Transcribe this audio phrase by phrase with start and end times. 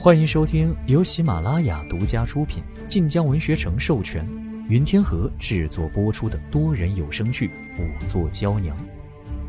[0.00, 4.24] 欢迎收听由喜马拉雅独家出品、晋江文学城授权、
[4.68, 7.48] 云天河制作播出的多人有声剧
[7.80, 8.76] 《五座娇娘》，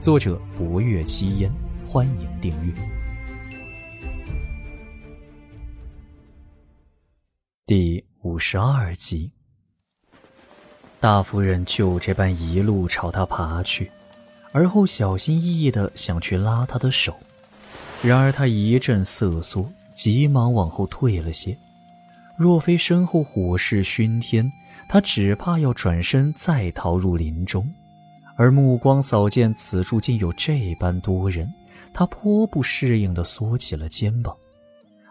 [0.01, 1.51] 作者：博月七烟。
[1.87, 2.73] 欢迎订阅
[7.67, 9.31] 第五十二集。
[10.99, 13.91] 大夫人就这般一路朝他爬去，
[14.51, 17.15] 而后小心翼翼的想去拉他的手，
[18.01, 19.71] 然而他一阵瑟缩。
[20.01, 21.57] 急忙往后退了些，
[22.37, 24.49] 若非身后火势熏天，
[24.87, 27.69] 他只怕要转身再逃入林中。
[28.37, 31.51] 而目光扫见此处竟有这般多人，
[31.93, 34.33] 他颇不适应地缩起了肩膀。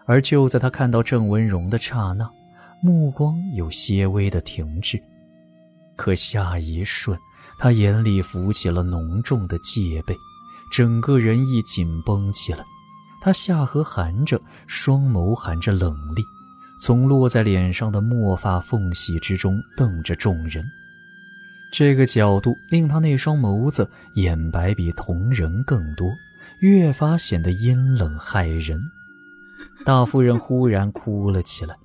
[0.07, 2.27] 而就在他看到郑文荣的刹那，
[2.81, 4.99] 目光有些微的停滞。
[5.95, 7.15] 可下一瞬，
[7.59, 10.15] 他眼里浮起了浓重的戒备，
[10.71, 12.65] 整个人亦紧绷起来。
[13.21, 16.23] 他下颌含着，双眸含着冷厉，
[16.81, 20.63] 从落在脸上的墨发缝隙之中瞪着众人。
[21.71, 26.09] 这个角度令他那双眸子眼白比同人更多，
[26.61, 28.81] 越发显得阴冷骇人。
[29.85, 31.75] 大夫人忽然哭了起来，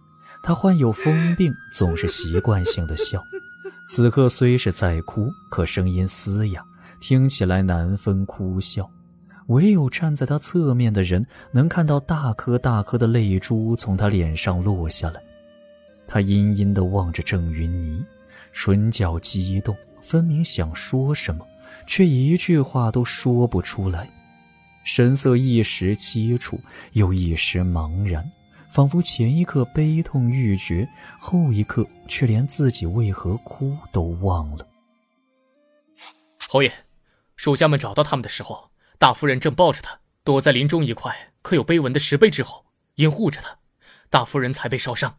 [0.43, 3.23] 她患有疯病，总是习惯性的笑。
[3.87, 6.65] 此刻虽是在哭，可声音嘶哑，
[7.01, 8.89] 听起来难分哭笑。
[9.49, 15.21] 唯有站在他侧面的人能看到大颗大颗的泪珠从他脸上落下来。
[16.07, 18.05] 他阴阴地望着郑云霓，
[18.53, 21.45] 唇角激动，分明想说什么，
[21.87, 24.09] 却一句话都说不出来，
[24.85, 26.59] 神色一时凄楚，
[26.93, 28.25] 又一时茫然，
[28.71, 34.67] 仿佛前一刻悲痛欲绝，后一刻却连自己为何哭都忘了。
[36.49, 36.73] 侯爷，
[37.37, 38.71] 属下们找到他们的时候。
[39.05, 43.59] 大夫人正抱着他躲在林中一块刻有碑文的石碑之后，掩护着他，
[44.09, 45.15] 大夫人才被烧伤。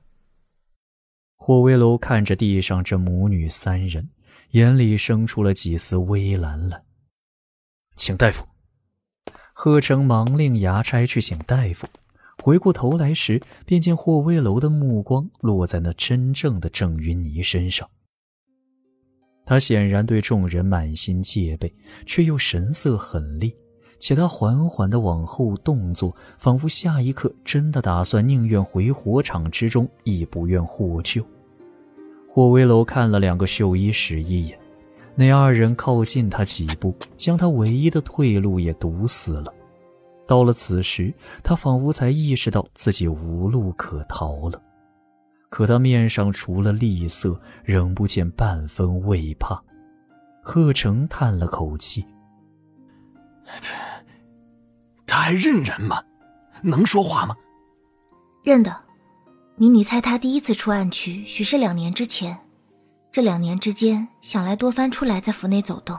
[1.36, 4.09] 霍威楼看着地上这母女三人，
[4.53, 6.82] 眼里生出了几丝微蓝来。
[7.95, 8.43] 请大夫。
[9.54, 11.88] 贺成忙令衙差去请大夫，
[12.39, 17.88] 回过头来时，便见霍威楼的目光落在那真正的郑云霓身上。
[19.45, 21.71] 他显然对众人满心戒备，
[22.08, 23.55] 却又神色狠厉。
[23.98, 31.26] 且他缓缓地往后动作，仿佛下一刻真的打算宁愿回火场之中，亦不愿获救。
[32.28, 34.60] 霍威楼看了两个绣衣使一眼，
[35.16, 39.54] 那二人靠近他几步，将他唯一的退路也堵死了。
[40.27, 41.14] 到了此时，
[41.44, 44.62] 他仿佛才意识到自己无路可逃了。
[45.50, 49.64] 可他面上除了厉色，仍不见半分畏怕。
[50.42, 52.06] 贺成叹了口气。
[53.45, 53.76] 他
[55.06, 56.02] 他还认人吗？
[56.61, 57.36] 能说话吗？
[58.44, 58.76] 认得。
[59.58, 62.38] 迷你猜他第一次出暗区，许是两年之前。
[63.10, 65.98] 这两年之间，想来多番出来在府内走动，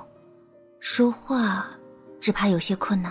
[0.79, 1.67] 说话
[2.21, 3.11] 只怕有些困难。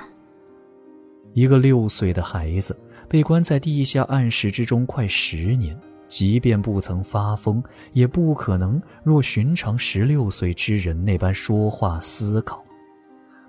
[1.33, 2.79] 一个六岁的孩子
[3.09, 5.75] 被关在地下暗室之中快十年，
[6.07, 7.63] 即便不曾发疯，
[7.93, 12.63] 也不可能若寻常十六岁之人那般说话思考。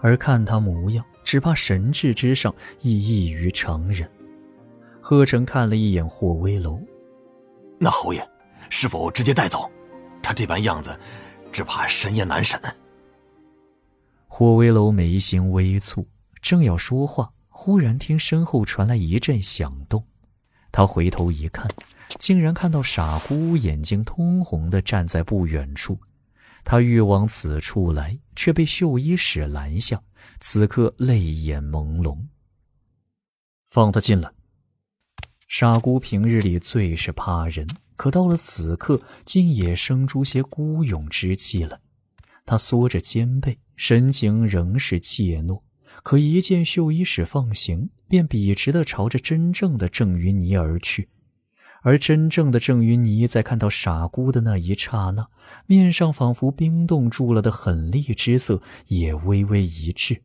[0.07, 4.09] 而看他模样，只怕神智之上亦异于常人。
[5.01, 6.81] 贺成看了一眼霍威楼，
[7.77, 8.25] 那侯爷，
[8.71, 9.69] 是否直接带走？
[10.23, 10.97] 他这般样子，
[11.51, 12.57] 只怕审也难审。
[14.29, 16.07] 霍威楼眉心微蹙，
[16.41, 20.01] 正要说话，忽然听身后传来一阵响动。
[20.71, 21.69] 他回头一看，
[22.21, 25.99] 竟然看到傻姑眼睛通红的站在不远处。
[26.69, 30.03] 他欲往此处来，却被绣衣使拦下。
[30.41, 32.19] 此刻泪眼朦胧。
[33.65, 34.29] 放他进来。
[35.47, 41.81] 傻姑平日里最是怕人，可到了此刻，竟也生出些孤勇之气了。
[42.45, 45.63] 他缩着肩背，神情仍是怯懦。
[46.03, 51.09] 可一见绣衣使放行，便笔直地朝着真正的郑云霓而去。
[51.87, 55.25] 而真正的郑云霓在看到傻姑的那一刹那，
[55.67, 60.21] 面上仿佛冰冻住了的狠厉之色也微微一滞。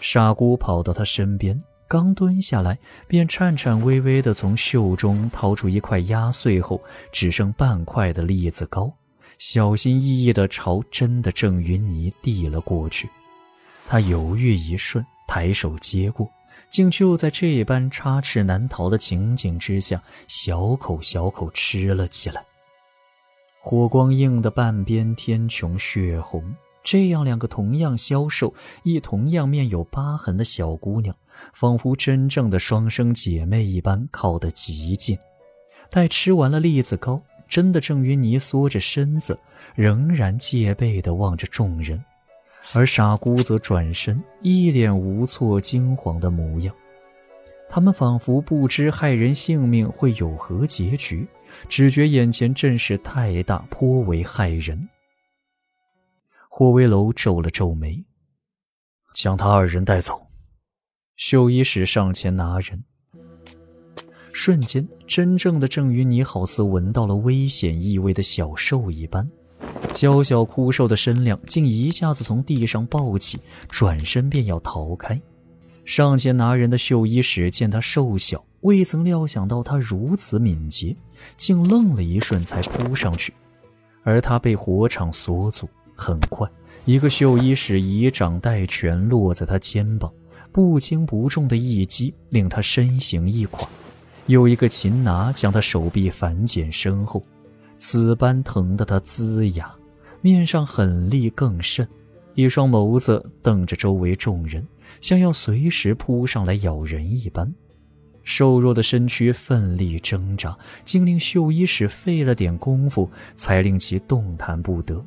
[0.00, 2.76] 傻姑跑到他身边，刚蹲下来，
[3.06, 6.82] 便颤颤巍巍地从袖中掏出一块压碎后
[7.12, 8.92] 只剩半块的栗子糕，
[9.38, 13.08] 小心翼翼地朝真的郑云霓递了过去。
[13.86, 16.28] 他犹豫一瞬，抬手接过。
[16.68, 22.44] 竟就在这般插翅难逃的情景之下，小口小口吃了起来。
[23.60, 28.52] 火光映得半边天穹血红，这样两个同样消瘦、
[28.82, 31.16] 亦同样面有疤痕的小姑娘，
[31.54, 35.16] 仿佛真正的双生姐妹一般，靠得极近。
[35.90, 39.38] 待吃完了栗子糕，真的郑云霓缩着身子，
[39.74, 42.04] 仍然戒备地望着众人，
[42.72, 46.74] 而傻姑则转身，一脸无措、惊慌的模样。
[47.68, 51.26] 他们仿佛不知害人性命会有何结局，
[51.68, 54.88] 只觉眼前阵势太大，颇为骇人。
[56.48, 58.04] 霍威楼皱了皱眉，
[59.14, 60.26] 将他二人带走。
[61.16, 62.84] 绣衣使上前拿人。
[64.32, 69.28] 瞬间，真正的郑云霓好似闻到了危险意味的小兽一般，
[69.92, 73.38] 娇小枯瘦的身量竟一下子从地上抱起，
[73.68, 75.20] 转身便要逃开。
[75.84, 80.96] 上前拿人的绣衣使见他瘦小，未曾料想到他如此敏捷，
[81.36, 83.32] 竟愣了一瞬才扑上去，
[84.02, 85.68] 而他被火场锁阻。
[85.96, 86.48] 很快，
[86.86, 90.12] 一个绣衣使以掌带拳落在他肩膀，
[90.50, 93.68] 不轻不重的一击令他身形一垮；
[94.26, 97.22] 又一个擒拿将他手臂反剪身后，
[97.76, 99.70] 此般疼得他龇牙，
[100.20, 101.86] 面上狠戾更甚，
[102.34, 104.66] 一双眸子瞪着周围众人，
[105.00, 107.52] 像要随时扑上来咬人一般。
[108.22, 115.04] 瘦弱的身躯奋力挣扎，竟令绣衣使费了点功夫，才令其动弹不得。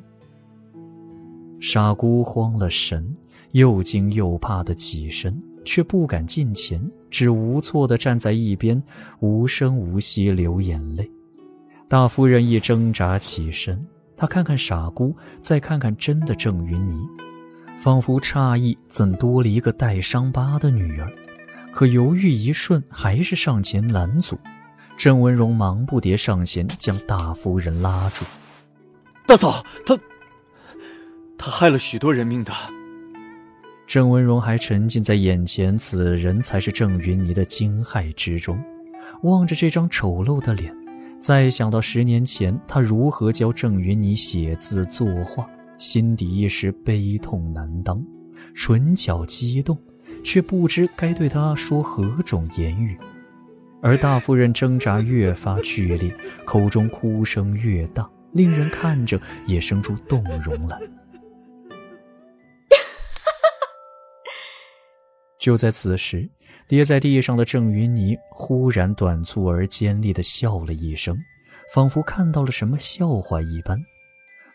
[1.60, 3.12] 傻姑慌了神，
[3.50, 6.80] 又惊又怕的起身，却不敢近前，
[7.10, 8.80] 只无措地站在一边，
[9.18, 11.10] 无声无息流眼泪。
[11.88, 13.82] 大夫人一挣扎起身，
[14.14, 17.08] 她看看傻姑，再看看真的郑云霓，
[17.80, 21.10] 仿佛诧异怎多了一个带伤疤的女儿，
[21.72, 24.38] 可犹豫一瞬，还是上前拦阻。
[24.98, 28.22] 郑文荣忙不迭上前将大夫人拉住
[29.26, 29.98] ：“大嫂，她……”
[31.38, 32.52] 他害了许多人命的。
[33.86, 38.62] 郑文荣还沉浸在眼前此人才是郑云霓的惊骇之中，
[39.22, 40.74] 望着这张丑陋的脸，
[41.20, 48.02] 再想到十年前他如何教郑云霓写字作画，心底一时悲痛难当，
[48.54, 49.76] 唇角激动，
[50.22, 52.96] 却不知该对他说何种言语。
[53.82, 56.12] 而大夫人挣扎越发剧烈，
[56.44, 60.78] 口中哭声越大，令人看着也生出动容来。
[65.38, 66.28] 就在此时，
[66.66, 71.16] 跌在地上的郑云霓忽然短促而尖利地笑了一声，
[71.72, 73.78] 仿佛看到了什么笑话一般。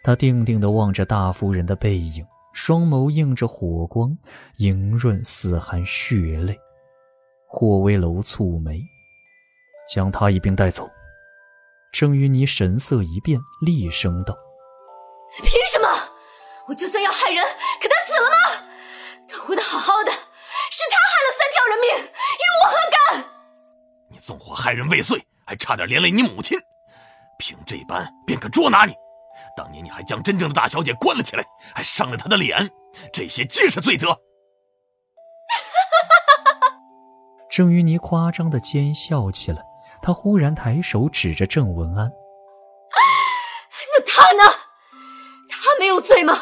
[0.04, 4.16] 她定定地望着大夫人的背影，双眸映着火光，
[4.58, 6.60] 莹润似含血泪。
[7.48, 8.82] 霍威楼蹙眉，
[9.88, 10.90] 将他一并带走。
[11.94, 14.36] 郑云霓神色一变，厉声道
[15.44, 15.88] ：“凭什么？
[16.68, 17.42] 我就算要害人，
[17.82, 18.68] 可他死了吗？
[19.30, 20.12] 他活得好好的。”
[20.74, 22.98] 是他害了三条人命，与我何干？
[24.10, 26.60] 你纵火害人未遂，还差点连累你母亲，
[27.38, 28.96] 凭这般便可捉拿你。
[29.56, 32.72] 当年你还将真正的大小姐关了起来，还伤了她的脸，
[33.14, 34.20] 这些皆是罪责。
[37.52, 39.62] 郑云霓夸张的奸笑起来，
[40.02, 42.12] 她忽然抬手指着郑文安
[43.94, 44.44] ：“那他呢？
[45.48, 46.34] 他没有罪吗？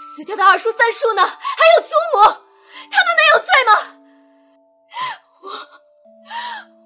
[0.00, 1.22] 死掉的二叔、三叔呢？
[1.22, 1.36] 还
[1.76, 2.44] 有祖母？”
[2.90, 3.72] 他们没有罪吗？
[5.42, 5.48] 我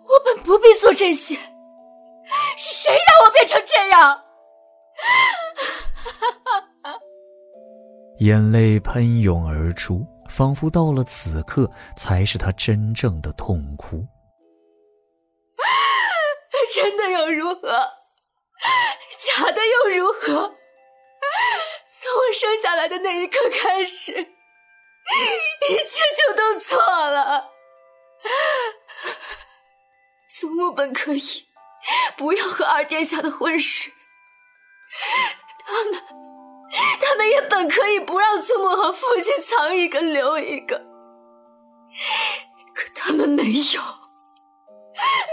[0.08, 1.36] 我本不必做这些，
[2.56, 4.22] 是谁让我变成这样？
[8.20, 14.06] 眼泪喷涌而出，仿佛到了此刻才是他真正的痛哭。
[16.72, 17.69] 真的又如何？
[19.19, 20.55] 假的又如何？
[21.88, 24.31] 从我生下来的那一刻开始。
[25.69, 26.78] 一切就都错
[27.10, 27.50] 了。
[30.40, 31.48] 祖母本可以
[32.16, 33.92] 不要和二殿下的婚事，
[35.64, 35.94] 他们
[37.00, 40.78] 他们也本可以不让祖母和父亲藏一个留一个，
[42.74, 43.82] 可他们没有，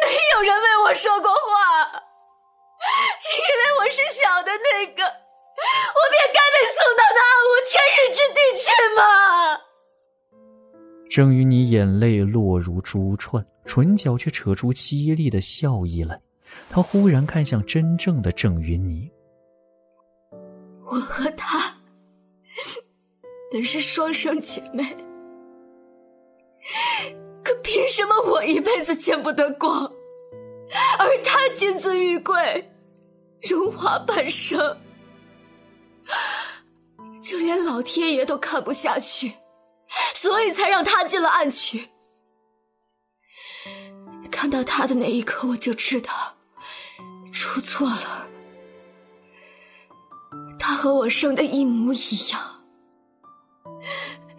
[0.01, 1.85] 没有人为我说过话，
[3.19, 5.09] 只因为我是小的那个，我
[6.11, 7.83] 便该被送到那暗无天
[11.09, 16.21] 郑于你眼泪落如珠串，唇角却扯出凄厉的笑意来。
[16.69, 19.09] 他忽然看向真正的郑云霓
[20.85, 21.75] ：“我和她
[23.51, 24.95] 本是双生姐妹，
[27.43, 29.83] 可凭什么我一辈子见不得光，
[30.99, 32.71] 而她金尊玉贵，
[33.49, 34.77] 荣华半生？
[37.21, 39.33] 就连老天爷都看不下去，
[40.15, 41.89] 所以才让他进了暗区。
[44.31, 46.37] 看到他的那一刻，我就知道
[47.31, 48.27] 出错了。
[50.57, 52.63] 他和我生的一模一样，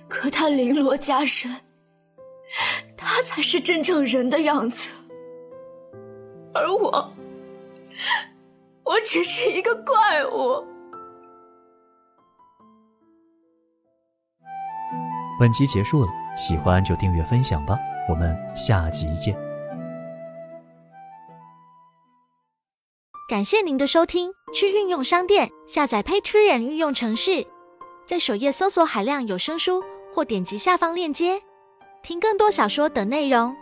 [0.08, 1.50] 可他绫罗加身，
[2.96, 4.94] 他才是真正人的样子，
[6.54, 7.12] 而我，
[8.84, 10.64] 我只是一个怪物。
[15.40, 17.78] 本集结束了，喜欢就订阅分享吧，
[18.10, 19.34] 我们下集见。
[23.26, 27.46] 感谢您的收听，去运用商店下载 Patreon 运用城市，
[28.04, 29.82] 在首页搜索海量有声书，
[30.12, 31.40] 或点击下方链接
[32.02, 33.56] 听更多小说等内容。